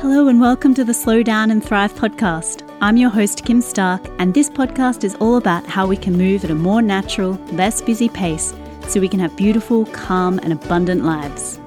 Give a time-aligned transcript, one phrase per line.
[0.00, 2.70] Hello, and welcome to the Slow Down and Thrive podcast.
[2.82, 6.44] I'm your host, Kim Stark, and this podcast is all about how we can move
[6.44, 8.52] at a more natural, less busy pace
[8.88, 11.58] so we can have beautiful, calm, and abundant lives.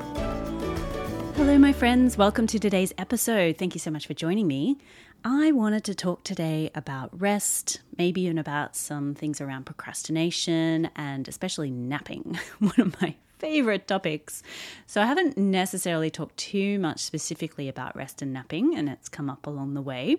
[1.38, 2.20] Hello, my friends.
[2.20, 3.58] Welcome to today's episode.
[3.58, 4.78] Thank you so much for joining me.
[5.26, 11.28] I wanted to talk today about rest, maybe even about some things around procrastination and
[11.28, 14.44] especially napping, one of my favorite topics.
[14.86, 19.30] So I haven't necessarily talked too much specifically about rest and napping, and it's come
[19.30, 20.18] up along the way.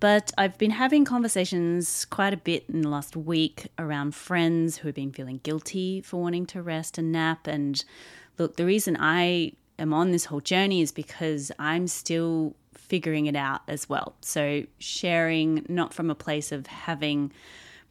[0.00, 4.88] But I've been having conversations quite a bit in the last week around friends who
[4.88, 7.46] have been feeling guilty for wanting to rest and nap.
[7.46, 7.84] And
[8.38, 13.36] look, the reason I am on this whole journey is because I'm still figuring it
[13.36, 14.16] out as well.
[14.22, 17.30] So, sharing not from a place of having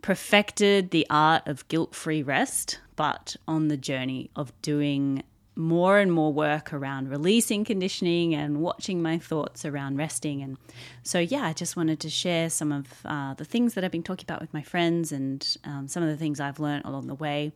[0.01, 5.23] perfected the art of guilt free rest, but on the journey of doing
[5.55, 10.41] more and more work around releasing conditioning and watching my thoughts around resting.
[10.41, 10.57] And
[11.03, 14.03] so, yeah, I just wanted to share some of uh, the things that I've been
[14.03, 17.15] talking about with my friends and um, some of the things I've learned along the
[17.15, 17.51] way.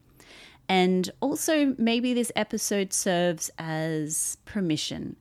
[0.67, 5.15] And also, maybe this episode serves as permission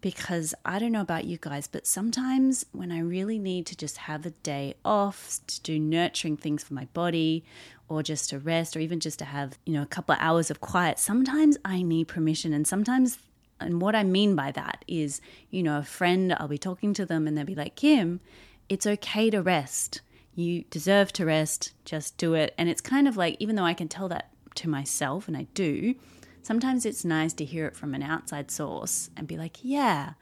[0.00, 3.96] because I don't know about you guys, but sometimes when I really need to just
[3.98, 7.44] have a day off to do nurturing things for my body
[7.88, 10.50] or just to rest or even just to have, you know, a couple of hours
[10.50, 13.18] of quiet, sometimes I need permission and sometimes
[13.60, 17.04] and what I mean by that is, you know, a friend, I'll be talking to
[17.04, 18.20] them and they'll be like, Kim,
[18.68, 20.00] it's okay to rest.
[20.34, 21.72] You deserve to rest.
[21.84, 22.54] Just do it.
[22.56, 25.48] And it's kind of like, even though I can tell that to myself, and I
[25.54, 25.96] do,
[26.48, 30.14] sometimes it's nice to hear it from an outside source and be like, yeah,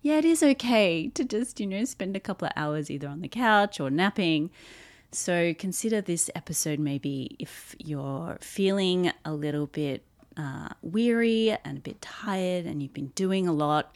[0.00, 3.20] yeah, it is okay to just, you know, spend a couple of hours either on
[3.20, 4.48] the couch or napping.
[5.12, 10.02] So consider this episode maybe if you're feeling a little bit
[10.38, 13.94] uh, weary and a bit tired and you've been doing a lot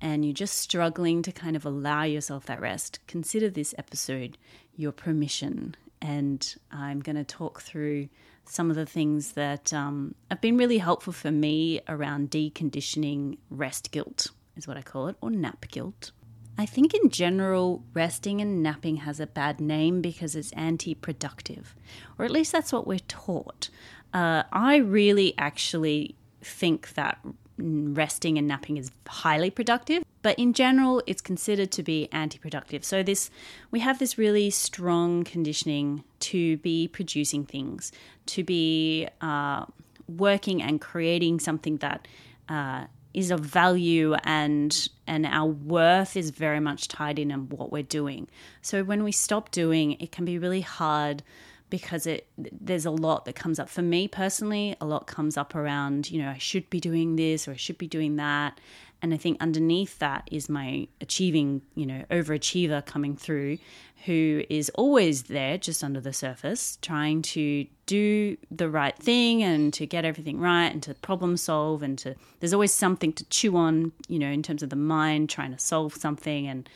[0.00, 4.38] and you're just struggling to kind of allow yourself that rest, consider this episode
[4.74, 5.76] your permission.
[6.00, 8.08] And I'm going to talk through
[8.44, 13.90] some of the things that um, have been really helpful for me around deconditioning rest
[13.90, 16.12] guilt, is what I call it, or nap guilt.
[16.58, 21.74] I think in general, resting and napping has a bad name because it's anti productive,
[22.18, 23.68] or at least that's what we're taught.
[24.14, 27.18] Uh, I really actually think that
[27.58, 32.84] resting and napping is highly productive but in general it's considered to be anti-productive.
[32.84, 33.30] So this
[33.70, 37.92] we have this really strong conditioning to be producing things
[38.34, 39.66] to be uh,
[40.08, 42.08] working and creating something that
[42.48, 47.70] uh, is of value and and our worth is very much tied in in what
[47.70, 48.26] we're doing.
[48.62, 51.22] So when we stop doing it can be really hard
[51.70, 53.68] because it there's a lot that comes up.
[53.68, 57.48] For me personally a lot comes up around you know I should be doing this
[57.48, 58.60] or I should be doing that.
[59.02, 63.58] And I think underneath that is my achieving you know overachiever coming through
[64.04, 69.72] who is always there just under the surface trying to do the right thing and
[69.72, 73.56] to get everything right and to problem solve and to there's always something to chew
[73.56, 76.46] on you know in terms of the mind trying to solve something.
[76.46, 76.68] And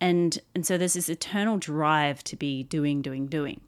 [0.00, 3.60] and and so there's this eternal drive to be doing doing doing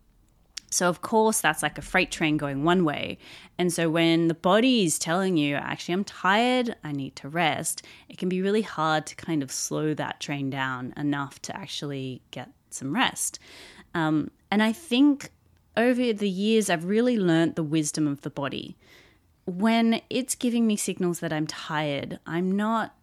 [0.70, 3.18] so, of course, that's like a freight train going one way.
[3.58, 7.84] And so, when the body is telling you, actually, I'm tired, I need to rest,
[8.08, 12.22] it can be really hard to kind of slow that train down enough to actually
[12.30, 13.40] get some rest.
[13.94, 15.30] Um, and I think
[15.76, 18.76] over the years, I've really learned the wisdom of the body.
[19.46, 22.94] When it's giving me signals that I'm tired, I'm not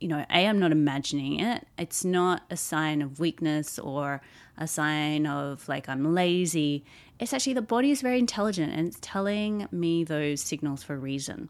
[0.00, 1.66] you know, A, I'm not imagining it.
[1.78, 4.20] It's not a sign of weakness or
[4.58, 6.84] a sign of like I'm lazy.
[7.18, 10.98] It's actually the body is very intelligent and it's telling me those signals for a
[10.98, 11.48] reason.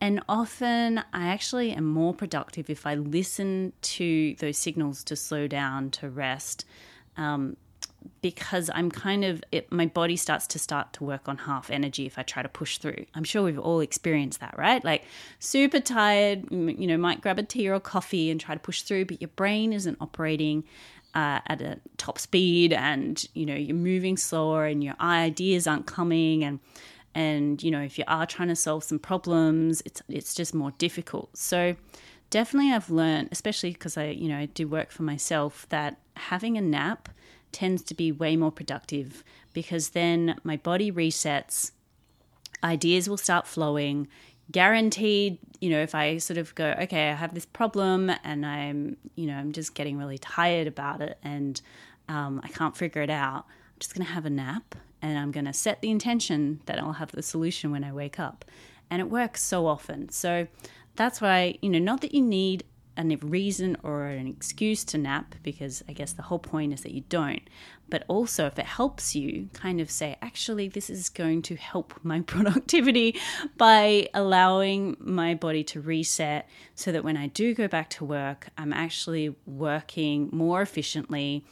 [0.00, 5.46] And often I actually am more productive if I listen to those signals to slow
[5.46, 6.64] down, to rest,
[7.16, 7.56] um,
[8.22, 12.06] because I'm kind of it, my body starts to start to work on half energy
[12.06, 13.06] if I try to push through.
[13.14, 14.84] I'm sure we've all experienced that, right?
[14.84, 15.04] Like
[15.38, 18.82] super tired, you know, might grab a tea or a coffee and try to push
[18.82, 20.64] through, but your brain isn't operating
[21.14, 25.86] uh, at a top speed, and you know you're moving slower, and your ideas aren't
[25.86, 26.60] coming, and
[27.14, 30.72] and you know if you are trying to solve some problems, it's it's just more
[30.72, 31.36] difficult.
[31.36, 31.76] So
[32.30, 36.56] definitely, I've learned, especially because I you know I do work for myself, that having
[36.56, 37.08] a nap
[37.54, 39.24] tends to be way more productive
[39.54, 41.70] because then my body resets,
[42.62, 44.08] ideas will start flowing.
[44.50, 48.98] Guaranteed, you know, if I sort of go, okay, I have this problem and I'm,
[49.14, 51.58] you know, I'm just getting really tired about it and
[52.08, 55.30] um, I can't figure it out, I'm just going to have a nap and I'm
[55.30, 58.44] going to set the intention that I'll have the solution when I wake up.
[58.90, 60.10] And it works so often.
[60.10, 60.46] So
[60.96, 62.64] that's why, you know, not that you need
[62.96, 66.92] a reason or an excuse to nap, because I guess the whole point is that
[66.92, 67.42] you don't,
[67.88, 71.94] but also if it helps you kind of say, actually, this is going to help
[72.02, 73.18] my productivity
[73.56, 78.48] by allowing my body to reset so that when I do go back to work,
[78.56, 81.44] I'm actually working more efficiently.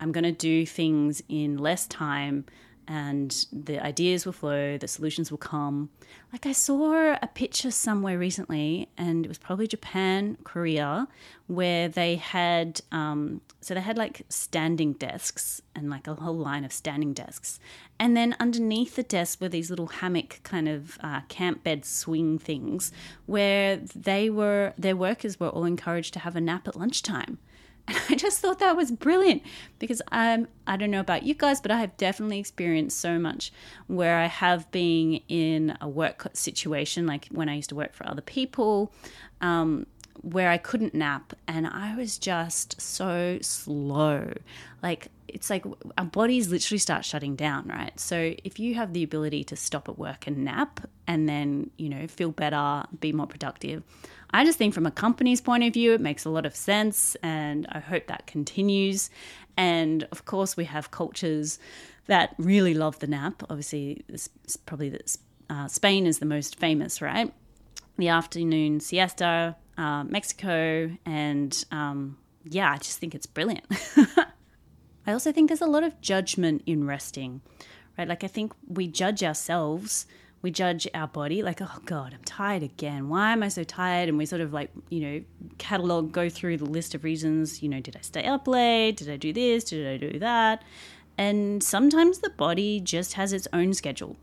[0.00, 2.46] I'm going to do things in less time
[2.90, 5.90] and the ideas will flow, the solutions will come.
[6.32, 11.06] Like I saw a picture somewhere recently, and it was probably Japan, Korea,
[11.46, 16.64] where they had um, so they had like standing desks and like a whole line
[16.64, 17.60] of standing desks,
[18.00, 22.40] and then underneath the desk were these little hammock kind of uh, camp bed swing
[22.40, 22.90] things,
[23.26, 27.38] where they were their workers were all encouraged to have a nap at lunchtime.
[27.90, 29.42] And I just thought that was brilliant
[29.78, 33.52] because I'm, I don't know about you guys, but I have definitely experienced so much
[33.88, 38.08] where I have been in a work situation, like when I used to work for
[38.08, 38.92] other people,
[39.40, 39.86] um,
[40.22, 44.32] where I couldn't nap and I was just so slow.
[44.82, 45.64] Like, it's like
[45.96, 47.98] our bodies literally start shutting down, right?
[47.98, 51.88] So if you have the ability to stop at work and nap and then, you
[51.88, 53.82] know, feel better, be more productive,
[54.32, 57.16] I just think from a company's point of view, it makes a lot of sense,
[57.22, 59.10] and I hope that continues.
[59.56, 61.58] And of course, we have cultures
[62.06, 63.42] that really love the nap.
[63.50, 64.04] Obviously,
[64.66, 64.98] probably
[65.48, 67.32] uh, Spain is the most famous, right?
[67.98, 73.66] The afternoon siesta, uh, Mexico, and um, yeah, I just think it's brilliant.
[75.06, 77.40] I also think there's a lot of judgment in resting,
[77.98, 78.06] right?
[78.06, 80.06] Like, I think we judge ourselves
[80.42, 83.08] we judge our body like, oh God, I'm tired again.
[83.08, 84.08] Why am I so tired?
[84.08, 85.24] And we sort of like, you know,
[85.58, 88.96] catalog, go through the list of reasons, you know, did I stay up late?
[88.96, 89.64] Did I do this?
[89.64, 90.62] Did I do that?
[91.18, 94.16] And sometimes the body just has its own schedule.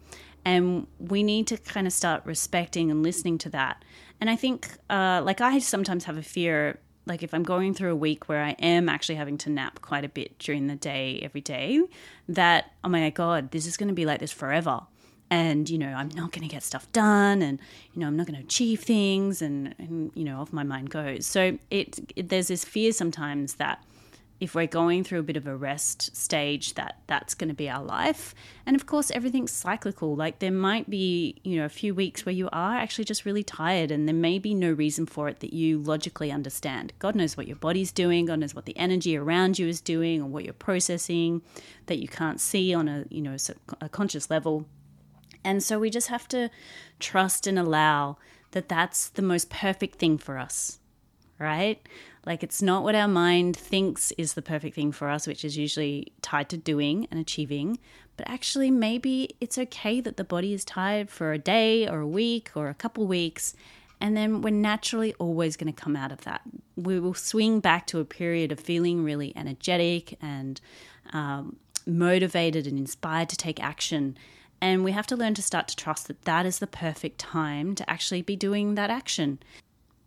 [0.44, 3.84] And we need to kind of start respecting and listening to that.
[4.20, 7.94] And I think, uh, like, I sometimes have a fear like if I'm going through
[7.94, 11.22] a week where I am actually having to nap quite a bit during the day
[11.24, 11.82] every day,
[12.28, 14.82] that oh my god, this is going to be like this forever
[15.30, 17.60] and you know i'm not going to get stuff done and
[17.94, 20.90] you know i'm not going to achieve things and, and you know off my mind
[20.90, 21.26] goes.
[21.26, 23.84] So it, it, there's this fear sometimes that
[24.40, 27.68] if we're going through a bit of a rest stage that that's going to be
[27.68, 28.36] our life.
[28.68, 30.16] And of course everything's cyclical.
[30.16, 33.44] Like there might be you know a few weeks where you are actually just really
[33.44, 36.94] tired and there may be no reason for it that you logically understand.
[37.00, 38.26] God knows what your body's doing.
[38.26, 41.42] God knows what the energy around you is doing or what you're processing
[41.88, 43.36] that you can't see on a you know
[43.82, 44.68] a conscious level
[45.44, 46.50] and so we just have to
[47.00, 48.18] trust and allow
[48.52, 50.80] that that's the most perfect thing for us,
[51.40, 51.80] right?
[52.26, 55.58] Like it's not what our mind thinks is the perfect thing for us, which is
[55.58, 57.80] usually tied to doing and achieving.
[58.18, 62.08] But actually, maybe it's okay that the body is tired for a day or a
[62.08, 63.54] week or a couple weeks.
[64.02, 66.42] And then we're naturally always going to come out of that.
[66.76, 70.60] We will swing back to a period of feeling really energetic and
[71.14, 74.18] um, motivated and inspired to take action
[74.62, 77.76] and we have to learn to start to trust that that is the perfect time
[77.76, 79.40] to actually be doing that action.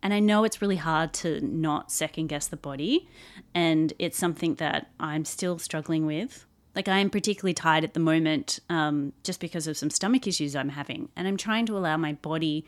[0.03, 3.07] And I know it's really hard to not second guess the body.
[3.53, 6.45] And it's something that I'm still struggling with.
[6.75, 10.55] Like, I am particularly tired at the moment um, just because of some stomach issues
[10.55, 11.09] I'm having.
[11.15, 12.65] And I'm trying to allow my body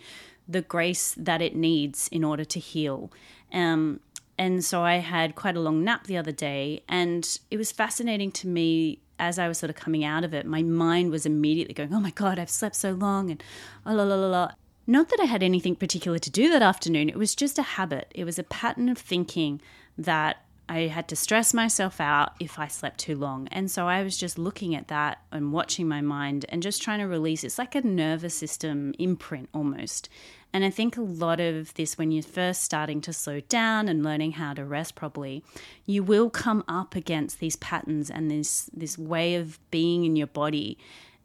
[0.48, 3.12] the grace that it needs in order to heal.
[3.52, 4.02] Um,
[4.38, 6.84] and so I had quite a long nap the other day.
[6.88, 10.46] And it was fascinating to me as I was sort of coming out of it,
[10.46, 13.44] my mind was immediately going, oh my God, I've slept so long and
[13.86, 14.52] oh, la, la, la, la.
[14.86, 17.10] Not that I had anything particular to do that afternoon.
[17.10, 18.12] It was just a habit.
[18.14, 19.62] It was a pattern of thinking
[19.98, 23.48] that I had to stress myself out if I slept too long.
[23.50, 27.00] And so I was just looking at that and watching my mind and just trying
[27.00, 27.44] to release.
[27.44, 30.08] It's like a nervous system imprint almost.
[30.54, 34.04] And I think a lot of this, when you're first starting to slow down and
[34.04, 35.44] learning how to rest properly,
[35.86, 40.28] you will come up against these patterns and this this way of being in your
[40.28, 40.78] body.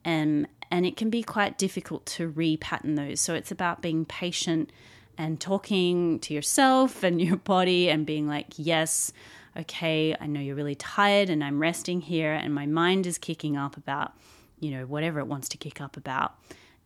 [0.04, 3.20] And and it can be quite difficult to repattern those.
[3.20, 4.70] So it's about being patient
[5.18, 9.12] and talking to yourself and your body and being like, yes,
[9.56, 13.56] okay, I know you're really tired and I'm resting here and my mind is kicking
[13.56, 14.12] up about,
[14.60, 16.34] you know, whatever it wants to kick up about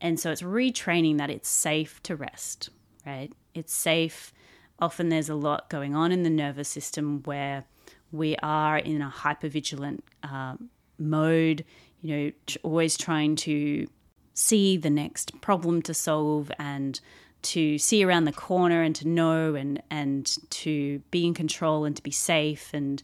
[0.03, 2.71] and so it's retraining that it's safe to rest,
[3.07, 3.33] right?
[3.55, 4.35] It's safe.
[4.81, 7.65] Often there's a lot going on in the nervous system where
[8.11, 10.57] we are in a hypervigilant uh,
[10.99, 11.65] mode,
[12.01, 12.33] you know,
[12.65, 13.87] always trying to
[14.35, 17.01] see the next problem to solve and
[17.43, 21.97] to see around the corner and to know and and to be in control and
[21.97, 23.03] to be safe and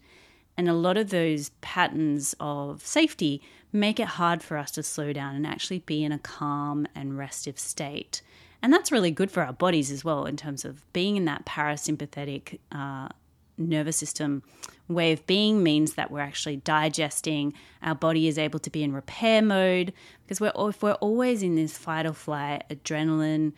[0.56, 3.40] and a lot of those patterns of safety
[3.72, 7.16] make it hard for us to slow down and actually be in a calm and
[7.16, 8.22] restive state.
[8.60, 11.46] And that's really good for our bodies as well in terms of being in that
[11.46, 13.08] parasympathetic uh,
[13.56, 14.42] nervous system
[14.88, 17.52] way of being means that we're actually digesting.
[17.82, 19.92] Our body is able to be in repair mode
[20.22, 23.52] because we're if we're always in this fight or flight, adrenaline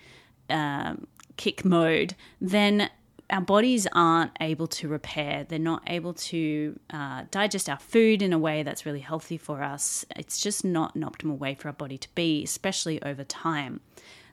[0.51, 2.91] um, kick mode, then
[3.31, 5.45] our bodies aren't able to repair.
[5.45, 9.63] They're not able to uh, digest our food in a way that's really healthy for
[9.63, 10.05] us.
[10.17, 13.81] It's just not an optimal way for our body to be, especially over time.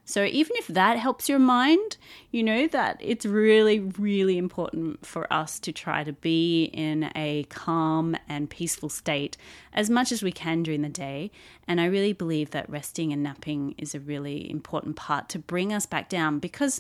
[0.09, 1.97] So, even if that helps your mind,
[2.31, 7.43] you know that it's really, really important for us to try to be in a
[7.49, 9.35] calm and peaceful state
[9.73, 11.29] as much as we can during the day.
[11.67, 15.73] And I really believe that resting and napping is a really important part to bring
[15.73, 16.79] us back down because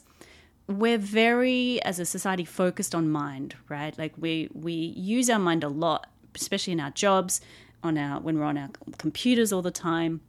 [0.67, 5.63] we're very as a society focused on mind right like we we use our mind
[5.63, 7.39] a lot especially in our jobs
[7.83, 10.19] on our when we're on our computers all the time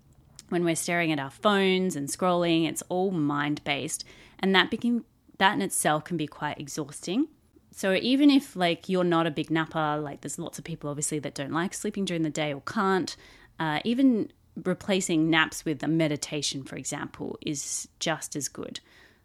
[0.48, 4.04] when we're staring at our phones and scrolling it's all mind based
[4.38, 5.04] and that became
[5.38, 7.28] that in itself can be quite exhausting.
[7.70, 11.18] So even if like you're not a big napper like there's lots of people obviously
[11.20, 13.16] that don't like sleeping during the day or can't
[13.60, 14.32] uh, even
[14.64, 18.80] replacing naps with a meditation for example is just as good.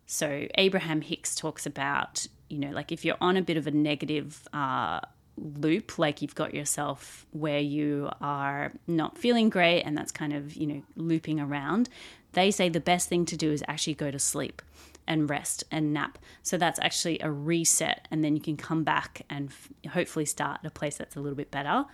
[0.06, 3.72] So Abraham Hicks talks about, you know, like if you're on a bit of a
[3.72, 5.00] negative uh,
[5.38, 10.54] loop, like you've got yourself where you are not feeling great and that's kind of,
[10.56, 11.90] you know, looping around,
[12.34, 14.62] they say the best thing to do is actually go to sleep
[15.08, 16.18] and rest and nap.
[16.42, 20.62] So that's actually a reset, and then you can come back and f- hopefully start
[20.64, 21.86] at a place that's a little bit better.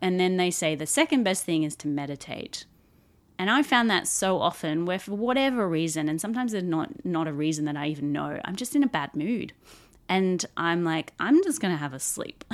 [0.00, 2.66] And then they say the second best thing is to meditate.
[3.38, 7.28] And I found that so often where for whatever reason, and sometimes it's not not
[7.28, 9.52] a reason that I even know, I'm just in a bad mood.
[10.08, 12.44] And I'm like, I'm just gonna have a sleep.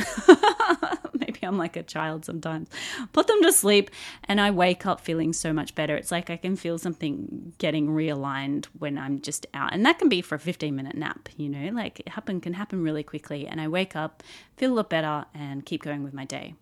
[1.14, 2.68] Maybe I'm like a child sometimes.
[3.12, 3.90] Put them to sleep
[4.24, 5.96] and I wake up feeling so much better.
[5.96, 9.72] It's like I can feel something getting realigned when I'm just out.
[9.72, 12.54] And that can be for a 15 minute nap, you know, like it happen can
[12.54, 13.46] happen really quickly.
[13.46, 14.22] And I wake up,
[14.56, 16.54] feel a lot better, and keep going with my day.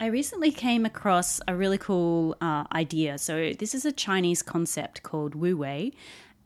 [0.00, 3.18] I recently came across a really cool uh, idea.
[3.18, 5.92] So, this is a Chinese concept called Wu Wei,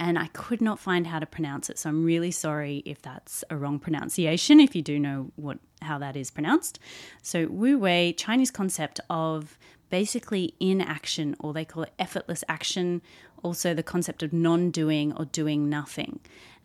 [0.03, 1.79] and I could not find how to pronounce it.
[1.79, 5.99] So, I'm really sorry if that's a wrong pronunciation, if you do know what how
[5.99, 6.81] that is pronounced.
[7.23, 9.57] So, Wu Wei, Chinese concept of
[9.91, 13.01] basically inaction, or they call it effortless action,
[13.45, 16.19] also the concept of non doing or doing nothing.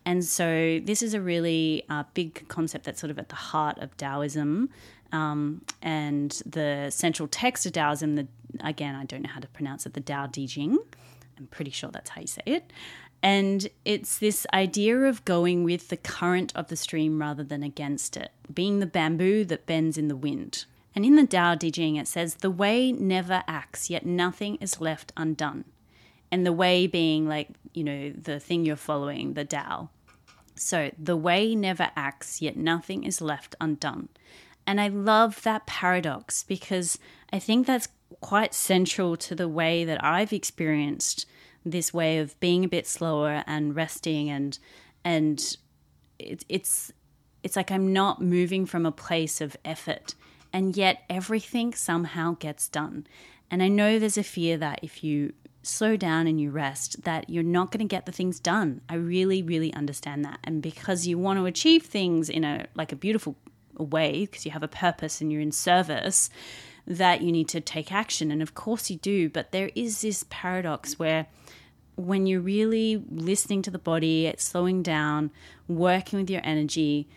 [0.04, 3.78] And so, this is a really uh, big concept that's sort of at the heart
[3.78, 4.68] of Taoism.
[5.12, 8.26] Um, and the central text of Taoism, the,
[8.60, 10.78] again, I don't know how to pronounce it, the Tao Te Ching.
[11.38, 12.72] I'm pretty sure that's how you say it.
[13.22, 18.16] And it's this idea of going with the current of the stream rather than against
[18.16, 20.66] it, being the bamboo that bends in the wind.
[20.94, 24.80] And in the Tao Te Ching, it says, The way never acts, yet nothing is
[24.80, 25.64] left undone.
[26.30, 29.90] And the way being like, you know, the thing you're following, the Tao.
[30.54, 34.08] So the way never acts, yet nothing is left undone.
[34.66, 36.98] And I love that paradox because
[37.32, 37.88] I think that's
[38.20, 41.26] quite central to the way that I've experienced
[41.64, 44.58] this way of being a bit slower and resting and
[45.04, 45.56] and
[46.18, 46.92] it, it's
[47.42, 50.14] it's like I'm not moving from a place of effort
[50.52, 53.06] and yet everything somehow gets done.
[53.50, 57.28] And I know there's a fear that if you slow down and you rest that
[57.28, 58.80] you're not going to get the things done.
[58.88, 60.40] I really really understand that.
[60.44, 63.36] And because you want to achieve things in a like a beautiful
[63.76, 66.30] way because you have a purpose and you're in service
[66.88, 68.30] that you need to take action.
[68.30, 71.26] And of course you do, but there is this paradox where
[71.96, 75.30] when you're really listening to the body, it's slowing down,
[75.66, 77.08] working with your energy,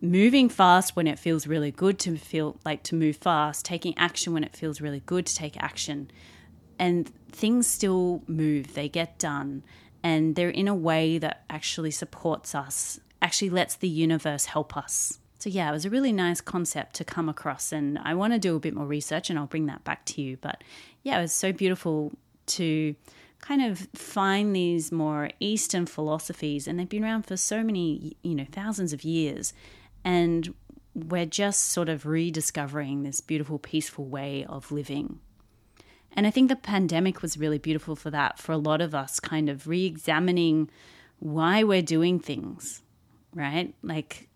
[0.00, 4.34] moving fast when it feels really good to feel like to move fast, taking action
[4.34, 6.10] when it feels really good to take action.
[6.78, 9.62] And things still move, they get done,
[10.02, 15.20] and they're in a way that actually supports us, actually lets the universe help us.
[15.44, 18.38] So, yeah, it was a really nice concept to come across, and I want to
[18.38, 20.38] do a bit more research and I'll bring that back to you.
[20.38, 20.64] But
[21.02, 22.12] yeah, it was so beautiful
[22.46, 22.96] to
[23.42, 28.34] kind of find these more Eastern philosophies, and they've been around for so many, you
[28.34, 29.52] know, thousands of years.
[30.02, 30.54] And
[30.94, 35.20] we're just sort of rediscovering this beautiful, peaceful way of living.
[36.14, 39.20] And I think the pandemic was really beautiful for that, for a lot of us,
[39.20, 40.70] kind of re examining
[41.18, 42.80] why we're doing things,
[43.34, 43.74] right?
[43.82, 44.30] Like,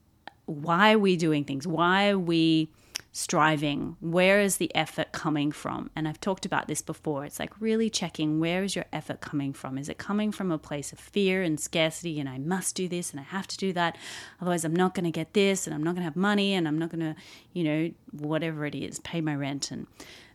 [0.48, 1.66] why are we doing things?
[1.66, 2.70] Why are we
[3.12, 3.96] striving?
[4.00, 5.90] Where is the effort coming from?
[5.94, 7.24] And I've talked about this before.
[7.24, 9.76] It's like really checking where is your effort coming from?
[9.76, 13.10] Is it coming from a place of fear and scarcity and I must do this
[13.10, 13.96] and I have to do that?
[14.40, 16.66] Otherwise, I'm not going to get this and I'm not going to have money and
[16.66, 17.16] I'm not going to,
[17.52, 19.86] you know, whatever it is, pay my rent and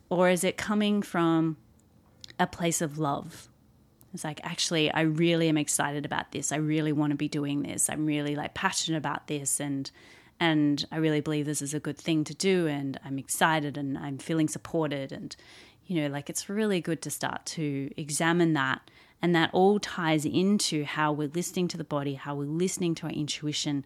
[0.09, 1.57] or is it coming from
[2.39, 3.49] a place of love?
[4.13, 6.51] It's like, actually, I really am excited about this.
[6.51, 7.89] I really want to be doing this.
[7.89, 9.59] I'm really like passionate about this.
[9.59, 9.89] And,
[10.39, 12.67] and I really believe this is a good thing to do.
[12.67, 15.11] And I'm excited and I'm feeling supported.
[15.11, 15.35] And,
[15.87, 18.89] you know, like it's really good to start to examine that.
[19.21, 23.07] And that all ties into how we're listening to the body, how we're listening to
[23.07, 23.85] our intuition.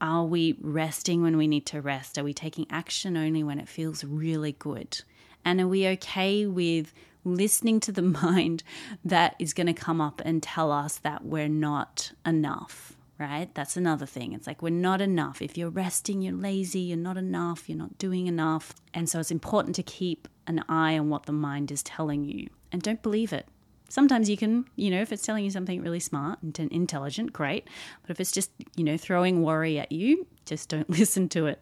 [0.00, 2.18] Are we resting when we need to rest?
[2.18, 5.00] Are we taking action only when it feels really good?
[5.44, 6.92] And are we okay with
[7.24, 8.62] listening to the mind
[9.04, 13.54] that is going to come up and tell us that we're not enough, right?
[13.54, 14.32] That's another thing.
[14.32, 15.42] It's like we're not enough.
[15.42, 18.74] If you're resting, you're lazy, you're not enough, you're not doing enough.
[18.94, 22.48] And so it's important to keep an eye on what the mind is telling you
[22.72, 23.46] and don't believe it.
[23.88, 27.68] Sometimes you can, you know, if it's telling you something really smart and intelligent, great.
[28.00, 31.60] But if it's just, you know, throwing worry at you, just don't listen to it.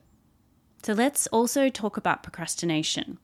[0.83, 3.19] So let's also talk about procrastination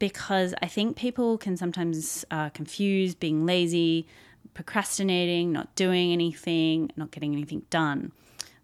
[0.00, 4.08] because I think people can sometimes uh, confuse being lazy,
[4.54, 8.10] procrastinating, not doing anything, not getting anything done.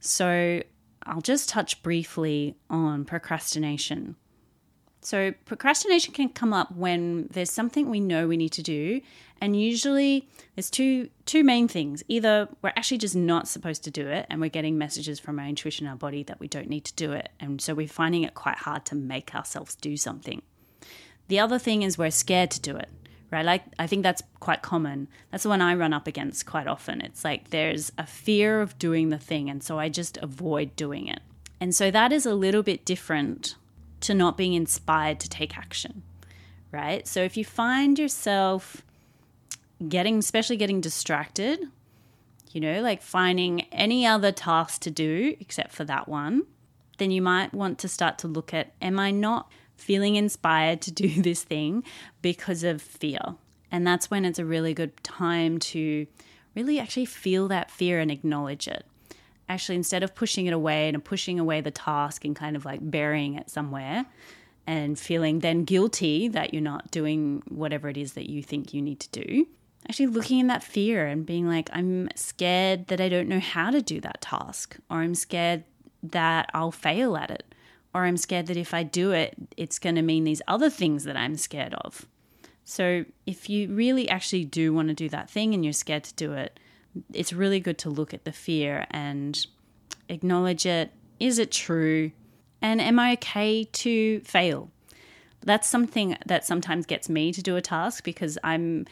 [0.01, 0.63] So
[1.05, 4.17] I'll just touch briefly on procrastination.
[5.03, 9.01] So, procrastination can come up when there's something we know we need to do,
[9.41, 12.03] and usually there's two two main things.
[12.09, 15.47] Either we're actually just not supposed to do it, and we're getting messages from our
[15.47, 18.35] intuition, our body that we don't need to do it, and so we're finding it
[18.35, 20.43] quite hard to make ourselves do something.
[21.29, 22.89] The other thing is we're scared to do it,
[23.31, 23.45] right?
[23.45, 25.09] Like, I think that's quite common.
[25.31, 27.01] That's the one I run up against quite often.
[27.01, 31.09] It's like there's a fear of doing the thing, and so I just avoid doing
[31.09, 31.21] it.
[31.61, 33.57] And so that is a little bit different
[34.01, 36.03] to not being inspired to take action,
[36.71, 37.07] right?
[37.07, 38.83] So if you find yourself
[39.89, 41.61] getting, especially getting distracted,
[42.53, 46.45] you know, like finding any other task to do except for that one,
[46.99, 50.93] then you might want to start to look at am I not feeling inspired to
[50.93, 51.85] do this thing
[52.23, 53.21] because of fear.
[53.71, 56.07] And that's when it's a really good time to
[56.55, 58.87] really actually feel that fear and acknowledge it.
[59.49, 62.81] Actually, instead of pushing it away and pushing away the task and kind of like
[62.83, 64.07] burying it somewhere
[64.67, 68.83] and feeling then guilty that you're not doing whatever it is that you think you
[68.83, 69.47] need to do,
[69.89, 73.71] actually looking in that fear and being like, I'm scared that I don't know how
[73.71, 75.65] to do that task, or I'm scared
[76.03, 77.55] that I'll fail at it,
[77.97, 81.05] or I'm scared that if I do it, it's going to mean these other things
[81.05, 82.05] that I'm scared of.
[82.63, 86.15] So, if you really actually do want to do that thing and you're scared to
[86.15, 86.61] do it,
[87.15, 89.47] it's really good to look at the fear and
[90.11, 90.93] acknowledge it.
[91.19, 92.13] Is it true?
[92.61, 94.71] And am I okay to fail?
[95.41, 98.85] That's something that sometimes gets me to do a task because I'm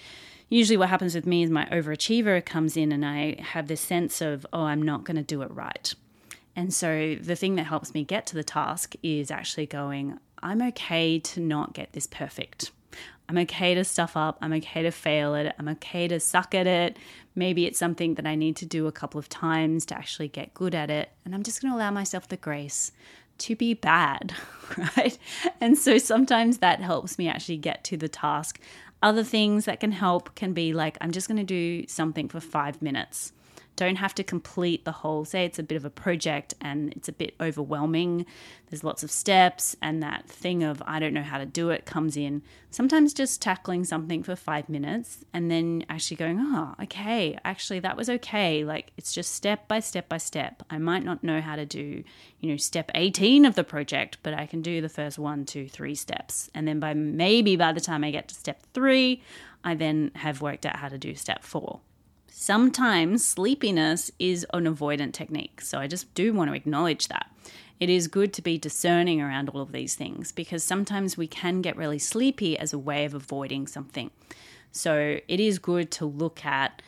[0.48, 4.22] usually what happens with me is my overachiever comes in and I have this sense
[4.22, 5.94] of, oh, I'm not going to do it right.
[6.56, 10.62] And so the thing that helps me get to the task is actually going, I'm
[10.62, 12.70] okay to not get this perfect.
[13.28, 14.38] I'm okay to stuff up.
[14.40, 15.54] I'm okay to fail at it.
[15.58, 16.98] I'm okay to suck at it.
[17.34, 20.54] Maybe it's something that I need to do a couple of times to actually get
[20.54, 21.10] good at it.
[21.24, 22.92] And I'm just going to allow myself the grace
[23.38, 24.34] to be bad,
[24.96, 25.18] right?
[25.60, 28.60] And so sometimes that helps me actually get to the task.
[29.02, 32.40] Other things that can help can be like, I'm just going to do something for
[32.40, 33.32] five minutes
[33.76, 37.08] don't have to complete the whole say it's a bit of a project and it's
[37.08, 38.26] a bit overwhelming
[38.70, 41.86] there's lots of steps and that thing of i don't know how to do it
[41.86, 42.42] comes in.
[42.70, 47.96] Sometimes just tackling something for five minutes and then actually going oh okay actually that
[47.96, 48.64] was okay.
[48.64, 50.62] Like it's just step by step by step.
[50.70, 52.02] I might not know how to do
[52.40, 55.68] you know step 18 of the project but i can do the first one two
[55.68, 56.50] three steps.
[56.54, 59.22] And then by maybe by the time i get to step three
[59.62, 61.80] i then have worked out how to do step four
[62.36, 65.60] Sometimes sleepiness is an avoidant technique.
[65.60, 67.30] So I just do want to acknowledge that.
[67.78, 71.62] It is good to be discerning around all of these things because sometimes we can
[71.62, 74.10] get really sleepy as a way of avoiding something.
[74.72, 76.82] So it is good to look at,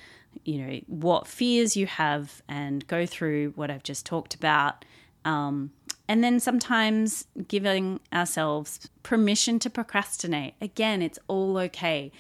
[0.45, 4.85] you know, what fears you have and go through what I've just talked about.
[5.25, 5.71] Um,
[6.09, 10.55] and then sometimes giving ourselves permission to procrastinate.
[10.61, 12.11] Again, it's all okay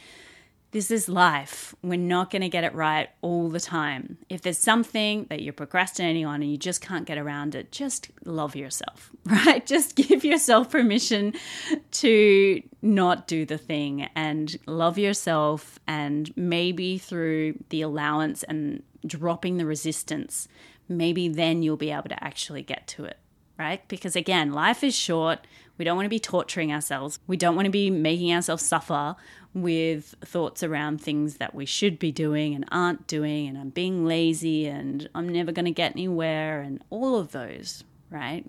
[0.76, 1.74] this is life.
[1.82, 4.18] We're not going to get it right all the time.
[4.28, 8.10] If there's something that you're procrastinating on and you just can't get around it, just
[8.26, 9.64] love yourself, right?
[9.64, 11.32] Just give yourself permission
[11.92, 15.78] to not do the thing and love yourself.
[15.86, 20.46] And maybe through the allowance and dropping the resistance,
[20.90, 23.16] maybe then you'll be able to actually get to it,
[23.58, 23.88] right?
[23.88, 25.46] Because again, life is short.
[25.78, 27.18] We don't want to be torturing ourselves.
[27.26, 29.16] We don't want to be making ourselves suffer
[29.56, 34.04] with thoughts around things that we should be doing and aren't doing, and I'm being
[34.04, 38.44] lazy and I'm never going to get anywhere, and all of those, right?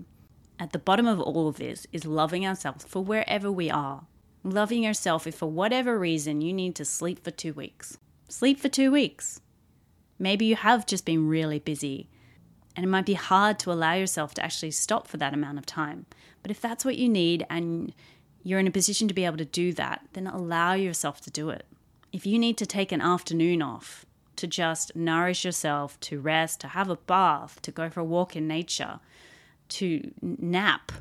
[0.60, 4.06] At the bottom of all of this is loving ourselves for wherever we are.
[4.44, 7.98] Loving yourself if for whatever reason you need to sleep for two weeks.
[8.28, 9.40] Sleep for two weeks.
[10.20, 12.10] Maybe you have just been really busy
[12.76, 15.66] and it might be hard to allow yourself to actually stop for that amount of
[15.66, 16.06] time.
[16.42, 17.94] But if that's what you need and
[18.48, 21.50] you're in a position to be able to do that, then allow yourself to do
[21.50, 21.66] it.
[22.14, 24.06] If you need to take an afternoon off
[24.38, 28.38] to just nourish yourself, to rest, to have a bath, to go for a walk
[28.38, 29.02] in nature,
[29.68, 30.94] to nap,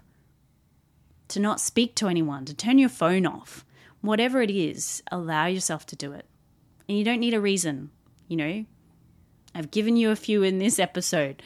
[1.28, 3.64] to not speak to anyone, to turn your phone off,
[4.00, 6.26] whatever it is, allow yourself to do it.
[6.88, 7.90] And you don't need a reason,
[8.26, 8.64] you know.
[9.54, 11.44] I've given you a few in this episode,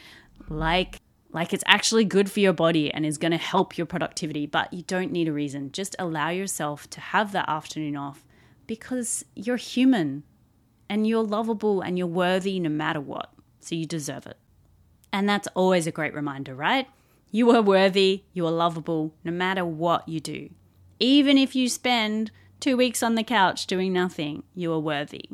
[0.48, 0.99] like
[1.32, 4.72] like it's actually good for your body and is going to help your productivity, but
[4.72, 5.70] you don't need a reason.
[5.72, 8.24] Just allow yourself to have that afternoon off
[8.66, 10.24] because you're human
[10.88, 13.32] and you're lovable and you're worthy no matter what.
[13.60, 14.36] So you deserve it.
[15.12, 16.88] And that's always a great reminder, right?
[17.30, 20.50] You are worthy, you are lovable no matter what you do.
[20.98, 25.30] Even if you spend two weeks on the couch doing nothing, you are worthy.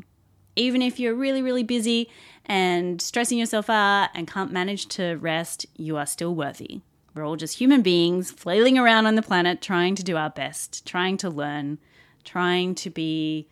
[0.55, 2.09] Even if you're really, really busy
[2.47, 6.81] and stressing yourself out and can't manage to rest, you are still worthy.
[7.15, 10.87] We're all just human beings flailing around on the planet trying to do our best,
[10.87, 11.79] trying to learn,
[12.25, 13.49] trying to be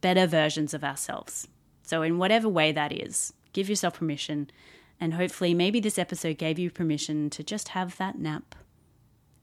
[0.00, 1.48] better versions of ourselves.
[1.82, 4.50] So, in whatever way that is, give yourself permission
[5.00, 8.54] and hopefully, maybe this episode gave you permission to just have that nap,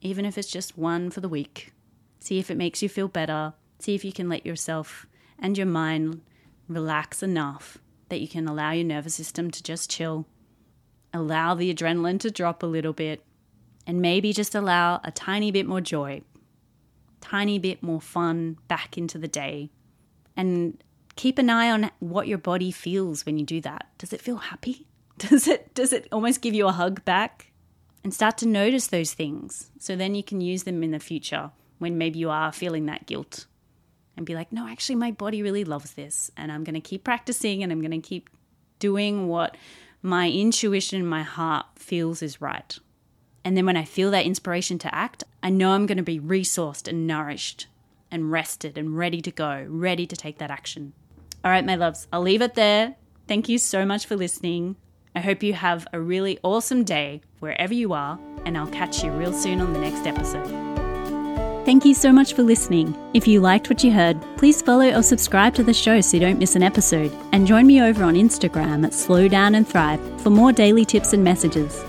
[0.01, 1.73] even if it's just one for the week.
[2.19, 3.53] See if it makes you feel better.
[3.79, 5.07] See if you can let yourself
[5.39, 6.21] and your mind
[6.67, 10.25] relax enough that you can allow your nervous system to just chill,
[11.13, 13.23] allow the adrenaline to drop a little bit,
[13.85, 16.21] and maybe just allow a tiny bit more joy,
[17.21, 19.69] tiny bit more fun back into the day.
[20.35, 20.81] And
[21.15, 23.87] keep an eye on what your body feels when you do that.
[23.97, 24.87] Does it feel happy?
[25.17, 27.51] Does it does it almost give you a hug back?
[28.03, 29.71] And start to notice those things.
[29.79, 33.07] So then you can use them in the future when maybe you are feeling that
[33.07, 33.47] guilt.
[34.17, 37.63] And be like, no, actually my body really loves this and I'm gonna keep practicing
[37.63, 38.29] and I'm gonna keep
[38.79, 39.55] doing what
[40.01, 42.77] my intuition, my heart feels is right.
[43.43, 46.19] And then when I feel that inspiration to act, I know I'm going to be
[46.19, 47.67] resourced and nourished
[48.11, 50.93] and rested and ready to go, ready to take that action.
[51.45, 52.95] All right, my loves, I'll leave it there.
[53.27, 54.75] Thank you so much for listening.
[55.15, 59.11] I hope you have a really awesome day wherever you are, and I'll catch you
[59.11, 60.66] real soon on the next episode.
[61.67, 62.95] Thank you so much for listening.
[63.13, 66.21] If you liked what you heard, please follow or subscribe to the show so you
[66.21, 67.11] don't miss an episode.
[67.33, 71.11] And join me over on Instagram at Slow Down and Thrive for more daily tips
[71.11, 71.83] and messages.